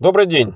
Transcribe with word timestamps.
Добрый 0.00 0.26
день. 0.26 0.54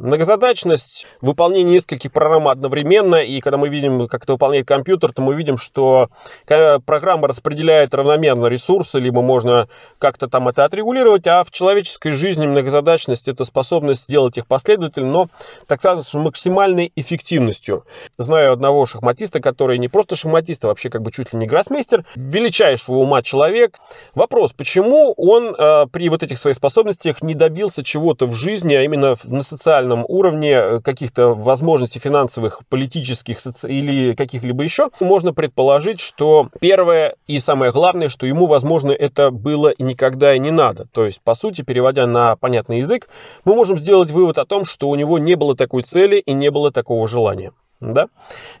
Многозадачность, 0.00 1.06
выполнение 1.20 1.74
нескольких 1.74 2.10
программ 2.10 2.48
одновременно, 2.48 3.16
и 3.16 3.42
когда 3.42 3.58
мы 3.58 3.68
видим, 3.68 4.08
как 4.08 4.24
это 4.24 4.32
выполняет 4.32 4.66
компьютер, 4.66 5.12
то 5.12 5.20
мы 5.20 5.34
видим, 5.34 5.58
что 5.58 6.08
программа 6.46 7.28
распределяет 7.28 7.94
равномерно 7.94 8.46
ресурсы, 8.46 8.98
либо 8.98 9.20
можно 9.20 9.68
как-то 9.98 10.26
там 10.26 10.48
это 10.48 10.64
отрегулировать, 10.64 11.26
а 11.26 11.44
в 11.44 11.50
человеческой 11.50 12.12
жизни 12.12 12.46
многозадачность– 12.46 13.28
это 13.28 13.44
способность 13.44 14.08
делать 14.08 14.38
их 14.38 14.46
последовательно, 14.46 15.10
но, 15.10 15.28
так 15.66 15.82
сказать, 15.82 16.06
с 16.06 16.14
максимальной 16.14 16.90
эффективностью. 16.96 17.84
Знаю 18.16 18.54
одного 18.54 18.86
шахматиста, 18.86 19.40
который 19.40 19.76
не 19.76 19.88
просто 19.88 20.16
шахматист, 20.16 20.64
а 20.64 20.68
вообще 20.68 20.88
как 20.88 21.02
бы 21.02 21.12
чуть 21.12 21.34
ли 21.34 21.38
не 21.38 21.46
гроссмейстер, 21.46 22.06
величайшего 22.14 22.96
ума 22.96 23.20
человек. 23.20 23.78
Вопрос, 24.14 24.54
почему 24.54 25.12
он 25.18 25.54
э, 25.54 25.86
при 25.92 26.08
вот 26.08 26.22
этих 26.22 26.38
своих 26.38 26.56
способностях 26.56 27.20
не 27.20 27.34
добился 27.34 27.84
чего-то 27.84 28.24
в 28.24 28.34
жизни, 28.34 28.72
а 28.72 28.82
именно 28.82 29.14
на 29.24 29.42
социальном 29.42 29.89
социальном 29.90 30.04
уровне 30.08 30.52
э, 30.52 30.80
каких-то 30.80 31.34
возможностей 31.34 31.98
финансовых, 31.98 32.60
политических 32.68 33.38
или 33.64 34.14
каких-либо 34.14 34.62
еще, 34.62 34.90
можно 35.00 35.32
предположить, 35.32 36.00
что 36.00 36.48
первое 36.60 37.16
и 37.26 37.40
самое 37.40 37.72
главное, 37.72 38.08
что 38.08 38.26
ему, 38.26 38.46
возможно, 38.46 38.92
это 38.92 39.30
было 39.30 39.72
никогда 39.78 40.34
и 40.34 40.38
не 40.38 40.50
надо. 40.50 40.86
То 40.92 41.06
есть, 41.06 41.20
по 41.22 41.34
сути, 41.34 41.62
переводя 41.62 42.06
на 42.06 42.36
понятный 42.36 42.80
язык, 42.80 43.08
мы 43.44 43.54
можем 43.54 43.78
сделать 43.78 44.10
вывод 44.10 44.38
о 44.38 44.44
том, 44.44 44.64
что 44.64 44.88
у 44.88 44.96
него 44.96 45.18
не 45.18 45.34
было 45.34 45.56
такой 45.56 45.82
цели 45.82 46.18
и 46.18 46.32
не 46.32 46.50
было 46.50 46.70
такого 46.70 47.08
желания. 47.08 47.52
Да? 47.80 48.08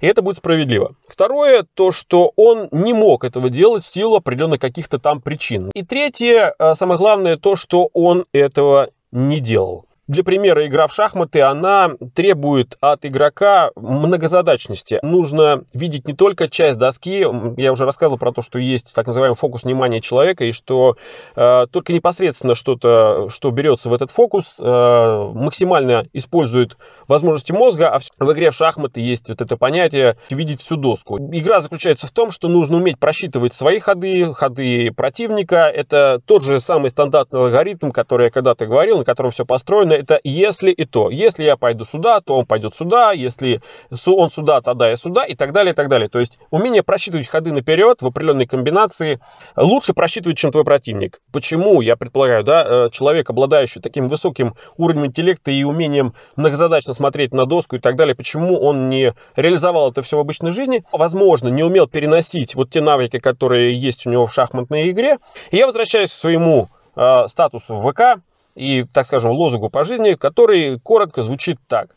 И 0.00 0.06
это 0.06 0.22
будет 0.22 0.36
справедливо. 0.36 0.94
Второе, 1.06 1.64
то, 1.74 1.92
что 1.92 2.32
он 2.36 2.68
не 2.72 2.94
мог 2.94 3.24
этого 3.24 3.50
делать 3.50 3.84
в 3.84 3.92
силу 3.92 4.16
определенных 4.16 4.60
каких-то 4.60 4.98
там 4.98 5.20
причин. 5.20 5.70
И 5.74 5.82
третье, 5.84 6.54
э, 6.58 6.74
самое 6.74 6.96
главное, 6.96 7.36
то, 7.36 7.54
что 7.54 7.90
он 7.92 8.24
этого 8.32 8.88
не 9.12 9.40
делал. 9.40 9.84
Для 10.10 10.24
примера, 10.24 10.66
игра 10.66 10.88
в 10.88 10.92
шахматы, 10.92 11.40
она 11.40 11.92
требует 12.16 12.76
от 12.80 13.06
игрока 13.06 13.70
многозадачности. 13.76 14.98
Нужно 15.02 15.62
видеть 15.72 16.08
не 16.08 16.14
только 16.14 16.48
часть 16.48 16.78
доски, 16.78 17.24
я 17.56 17.70
уже 17.70 17.84
рассказывал 17.84 18.18
про 18.18 18.32
то, 18.32 18.42
что 18.42 18.58
есть 18.58 18.92
так 18.92 19.06
называемый 19.06 19.36
фокус 19.36 19.62
внимания 19.62 20.00
человека, 20.00 20.44
и 20.44 20.50
что 20.50 20.96
э, 21.36 21.66
только 21.70 21.92
непосредственно 21.92 22.56
что-то, 22.56 23.28
что 23.30 23.52
берется 23.52 23.88
в 23.88 23.94
этот 23.94 24.10
фокус, 24.10 24.56
э, 24.58 25.30
максимально 25.32 26.04
использует 26.12 26.76
возможности 27.06 27.52
мозга, 27.52 27.90
а 27.90 28.00
в 28.18 28.32
игре 28.32 28.50
в 28.50 28.56
шахматы 28.56 29.00
есть 29.00 29.28
вот 29.28 29.40
это 29.40 29.56
понятие 29.56 30.16
видеть 30.28 30.60
всю 30.60 30.74
доску. 30.74 31.18
Игра 31.18 31.60
заключается 31.60 32.08
в 32.08 32.10
том, 32.10 32.32
что 32.32 32.48
нужно 32.48 32.78
уметь 32.78 32.98
просчитывать 32.98 33.54
свои 33.54 33.78
ходы, 33.78 34.32
ходы 34.34 34.90
противника. 34.90 35.70
Это 35.72 36.20
тот 36.26 36.42
же 36.42 36.58
самый 36.58 36.90
стандартный 36.90 37.38
алгоритм, 37.38 37.90
который 37.92 38.24
я 38.24 38.30
когда-то 38.32 38.66
говорил, 38.66 38.98
на 38.98 39.04
котором 39.04 39.30
все 39.30 39.46
построено 39.46 39.99
это 40.00 40.20
если 40.24 40.70
и 40.70 40.84
то. 40.84 41.10
Если 41.10 41.44
я 41.44 41.56
пойду 41.56 41.84
сюда, 41.84 42.20
то 42.20 42.36
он 42.36 42.46
пойдет 42.46 42.74
сюда, 42.74 43.12
если 43.12 43.60
он 44.06 44.30
сюда, 44.30 44.60
тогда 44.60 44.88
я 44.90 44.96
сюда 44.96 45.24
и 45.24 45.34
так 45.34 45.52
далее, 45.52 45.72
и 45.72 45.76
так 45.76 45.88
далее. 45.88 46.08
То 46.08 46.18
есть 46.18 46.38
умение 46.50 46.82
просчитывать 46.82 47.26
ходы 47.26 47.52
наперед 47.52 48.02
в 48.02 48.06
определенной 48.06 48.46
комбинации 48.46 49.20
лучше 49.56 49.92
просчитывать, 49.92 50.38
чем 50.38 50.52
твой 50.52 50.64
противник. 50.64 51.20
Почему, 51.32 51.80
я 51.80 51.96
предполагаю, 51.96 52.44
да, 52.44 52.64
э, 52.66 52.90
человек, 52.90 53.30
обладающий 53.30 53.80
таким 53.80 54.08
высоким 54.08 54.54
уровнем 54.76 55.06
интеллекта 55.06 55.50
и 55.50 55.62
умением 55.62 56.14
многозадачно 56.36 56.94
смотреть 56.94 57.32
на 57.32 57.46
доску 57.46 57.76
и 57.76 57.78
так 57.78 57.96
далее, 57.96 58.14
почему 58.14 58.58
он 58.58 58.88
не 58.88 59.14
реализовал 59.36 59.90
это 59.90 60.02
все 60.02 60.16
в 60.16 60.20
обычной 60.20 60.50
жизни, 60.50 60.84
возможно, 60.92 61.48
не 61.48 61.62
умел 61.62 61.86
переносить 61.86 62.54
вот 62.54 62.70
те 62.70 62.80
навыки, 62.80 63.18
которые 63.18 63.78
есть 63.78 64.06
у 64.06 64.10
него 64.10 64.26
в 64.26 64.32
шахматной 64.32 64.90
игре. 64.90 65.18
И 65.50 65.56
я 65.56 65.66
возвращаюсь 65.66 66.10
к 66.10 66.14
своему 66.14 66.68
э, 66.96 67.26
статусу 67.28 67.76
в 67.76 67.92
ВК, 67.92 68.20
и, 68.54 68.84
так 68.84 69.06
скажем, 69.06 69.32
лозунгу 69.32 69.70
по 69.70 69.84
жизни, 69.84 70.14
который 70.14 70.78
коротко 70.80 71.22
звучит 71.22 71.58
так. 71.66 71.96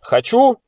Хочу, 0.00 0.58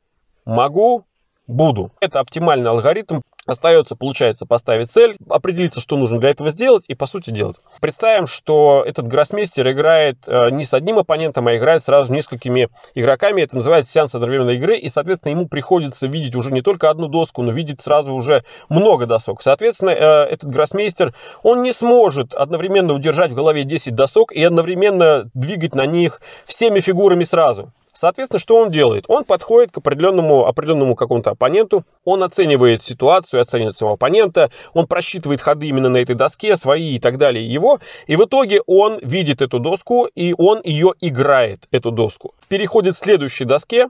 могу, 0.45 1.05
буду. 1.47 1.93
Это 2.01 2.21
оптимальный 2.21 2.71
алгоритм 2.71 3.21
Остается, 3.45 3.97
получается, 3.97 4.47
поставить 4.47 4.93
цель, 4.93 5.17
определиться, 5.29 5.81
что 5.81 5.97
нужно 5.97 6.21
для 6.21 6.31
этого 6.31 6.51
сделать 6.51 6.85
и, 6.87 6.95
по 6.95 7.07
сути, 7.07 7.33
делать. 7.33 7.57
Представим, 7.81 8.29
что 8.29 8.85
этот 8.87 9.09
гроссмейстер 9.09 9.69
играет 9.69 10.19
э, 10.29 10.51
не 10.51 10.65
с 10.65 10.73
одним 10.73 11.01
оппонентом, 11.01 11.49
а 11.49 11.57
играет 11.57 11.83
сразу 11.83 12.07
с 12.07 12.11
несколькими 12.11 12.69
игроками. 12.95 13.43
Это 13.43 13.57
называется 13.57 13.91
сеанс 13.91 14.15
одновременной 14.15 14.55
игры, 14.55 14.79
и, 14.79 14.89
соответственно, 14.89 15.33
ему 15.33 15.49
приходится 15.49 16.07
видеть 16.07 16.37
уже 16.37 16.53
не 16.53 16.63
только 16.63 16.89
одну 16.89 17.09
доску, 17.09 17.43
но 17.43 17.51
видеть 17.51 17.81
сразу 17.81 18.13
уже 18.13 18.45
много 18.69 19.07
досок. 19.07 19.43
Соответственно, 19.43 19.91
э, 19.91 19.95
этот 20.31 20.49
гроссмейстер, 20.49 21.13
он 21.43 21.63
не 21.63 21.73
сможет 21.73 22.35
одновременно 22.35 22.93
удержать 22.93 23.33
в 23.33 23.35
голове 23.35 23.65
10 23.65 23.97
досок 23.97 24.31
и 24.31 24.45
одновременно 24.45 25.29
двигать 25.35 25.75
на 25.75 25.85
них 25.85 26.21
всеми 26.47 26.79
фигурами 26.79 27.25
сразу. 27.25 27.73
Соответственно, 27.93 28.39
что 28.39 28.57
он 28.57 28.71
делает? 28.71 29.05
Он 29.09 29.25
подходит 29.25 29.71
к 29.71 29.79
определенному, 29.79 30.47
определенному 30.47 30.95
какому-то 30.95 31.31
оппоненту, 31.31 31.85
он 32.05 32.23
оценивает 32.23 32.83
ситуацию, 32.83 33.43
оценивает 33.43 33.77
своего 33.77 33.95
оппонента, 33.95 34.51
он 34.73 34.87
просчитывает 34.87 35.41
ходы 35.41 35.67
именно 35.67 35.91
на 35.91 35.99
этой 35.99 36.15
доске, 36.15 36.57
свои 36.57 36.97
и 36.97 36.99
так 36.99 37.19
далее 37.19 37.47
его, 37.47 37.81
и 38.07 38.17
в 38.17 38.25
итоге 38.25 38.63
он 38.67 38.99
видит 39.03 39.43
эту 39.43 39.59
доску, 39.59 40.07
и 40.07 40.35
он 40.39 40.61
ее 40.65 40.95
играет, 41.01 41.69
эту 41.71 41.91
доску. 41.91 42.35
Переходит 42.49 42.95
к 42.95 42.99
следующей 42.99 43.45
доске, 43.45 43.89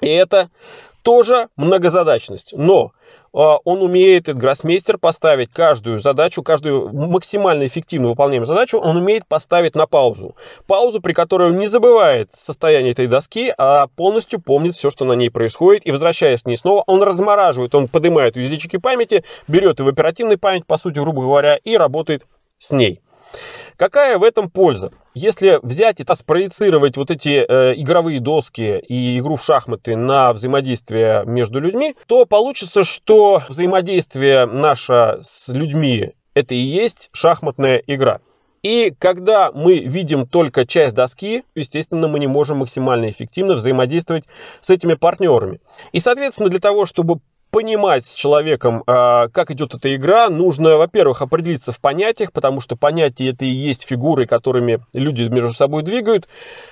и 0.00 0.08
это 0.08 0.50
тоже 1.02 1.48
многозадачность. 1.56 2.54
Но 2.56 2.92
он 3.34 3.82
умеет, 3.82 4.28
этот 4.28 4.38
гроссмейстер, 4.38 4.96
поставить 4.96 5.50
каждую 5.50 5.98
задачу, 5.98 6.42
каждую 6.42 6.92
максимально 6.94 7.66
эффективно 7.66 8.08
выполняемую 8.08 8.46
задачу, 8.46 8.78
он 8.78 8.96
умеет 8.96 9.26
поставить 9.26 9.74
на 9.74 9.86
паузу. 9.86 10.36
Паузу, 10.66 11.00
при 11.00 11.12
которой 11.12 11.50
он 11.50 11.58
не 11.58 11.66
забывает 11.66 12.30
состояние 12.32 12.92
этой 12.92 13.08
доски, 13.08 13.52
а 13.58 13.88
полностью 13.88 14.40
помнит 14.40 14.74
все, 14.74 14.88
что 14.88 15.04
на 15.04 15.14
ней 15.14 15.30
происходит, 15.30 15.84
и 15.84 15.90
возвращаясь 15.90 16.42
к 16.42 16.46
ней 16.46 16.56
снова, 16.56 16.84
он 16.86 17.02
размораживает, 17.02 17.74
он 17.74 17.88
поднимает 17.88 18.36
язычки 18.36 18.76
памяти, 18.76 19.24
берет 19.48 19.80
его 19.80 19.88
оперативную 19.88 20.38
память, 20.38 20.64
по 20.64 20.76
сути, 20.76 21.00
грубо 21.00 21.22
говоря, 21.22 21.56
и 21.56 21.76
работает 21.76 22.26
с 22.58 22.70
ней. 22.70 23.00
Какая 23.76 24.18
в 24.18 24.22
этом 24.22 24.50
польза? 24.50 24.92
Если 25.14 25.58
взять 25.62 26.00
и 26.00 26.04
спроецировать 26.14 26.96
вот 26.96 27.10
эти 27.10 27.44
э, 27.46 27.74
игровые 27.76 28.20
доски 28.20 28.78
и 28.78 29.18
игру 29.18 29.36
в 29.36 29.42
шахматы 29.42 29.96
на 29.96 30.32
взаимодействие 30.32 31.24
между 31.26 31.60
людьми, 31.60 31.96
то 32.06 32.26
получится, 32.26 32.84
что 32.84 33.42
взаимодействие 33.48 34.46
наше 34.46 35.18
с 35.22 35.48
людьми 35.48 36.12
это 36.34 36.54
и 36.54 36.58
есть 36.58 37.10
шахматная 37.12 37.82
игра. 37.86 38.20
И 38.62 38.94
когда 38.98 39.52
мы 39.52 39.78
видим 39.80 40.26
только 40.26 40.66
часть 40.66 40.94
доски, 40.94 41.44
естественно, 41.54 42.08
мы 42.08 42.18
не 42.18 42.26
можем 42.26 42.58
максимально 42.58 43.10
эффективно 43.10 43.54
взаимодействовать 43.54 44.24
с 44.60 44.70
этими 44.70 44.94
партнерами. 44.94 45.60
И, 45.92 46.00
соответственно, 46.00 46.48
для 46.48 46.60
того, 46.60 46.86
чтобы 46.86 47.20
понимать 47.54 48.04
с 48.04 48.14
человеком, 48.14 48.82
а, 48.88 49.28
как 49.28 49.52
идет 49.52 49.76
эта 49.76 49.94
игра, 49.94 50.28
нужно, 50.28 50.76
во-первых, 50.76 51.22
определиться 51.22 51.70
в 51.70 51.80
понятиях, 51.80 52.32
потому 52.32 52.60
что 52.60 52.74
понятия 52.74 53.28
это 53.28 53.44
и 53.44 53.48
есть 53.48 53.86
фигуры, 53.86 54.26
которыми 54.26 54.80
люди 54.92 55.22
между 55.22 55.52
собой 55.52 55.84
двигают. 55.84 56.26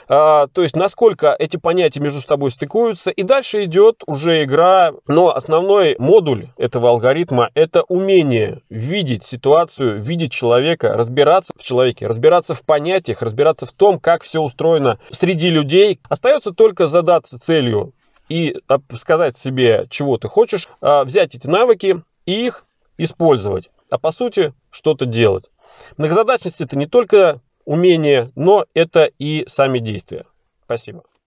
А, 0.09 0.49
то 0.49 0.61
есть, 0.61 0.75
насколько 0.75 1.37
эти 1.39 1.57
понятия 1.57 2.01
между 2.01 2.21
собой 2.21 2.51
стыкуются. 2.51 3.13
И 3.13 3.23
дальше 3.23 3.63
идет 3.63 4.03
уже 4.07 4.43
игра. 4.43 4.91
Но 5.07 5.33
основной 5.33 5.95
модуль 6.01 6.49
этого 6.57 6.89
алгоритма 6.89 7.51
это 7.55 7.83
умение 7.83 8.59
видеть 8.69 9.23
ситуацию, 9.23 10.03
видеть 10.03 10.33
человека, 10.33 10.97
разбираться 10.97 11.53
в 11.57 11.63
человеке, 11.63 12.09
разбираться 12.09 12.55
в 12.55 12.65
понятиях, 12.65 13.23
разбираться 13.23 13.67
в 13.67 13.73
том, 13.73 14.01
как 14.01 14.25
все 14.25 14.41
устроено 14.41 14.99
среди 15.13 15.49
людей. 15.49 16.01
Остается 16.09 16.51
только 16.51 16.89
задаться 16.89 17.39
целью 17.39 17.93
и 18.29 18.57
сказать 18.97 19.37
себе, 19.37 19.87
чего 19.91 20.19
ты 20.19 20.29
хочешь, 20.29 20.69
а, 20.81 21.05
взять 21.05 21.35
эти 21.35 21.47
навыки 21.47 22.03
и 22.27 22.47
их 22.47 22.65
использовать, 22.99 23.71
а 23.91 23.99
по 23.99 24.13
сути 24.13 24.55
что-то 24.71 25.07
делать. 25.07 25.51
Многозадачность 25.97 26.61
это 26.61 26.77
не 26.77 26.87
только 26.87 27.41
умение, 27.65 28.31
но 28.35 28.67
это 28.75 29.11
и 29.19 29.45
сами 29.47 29.79
действия. 29.79 30.25
Спасибо. 30.65 31.05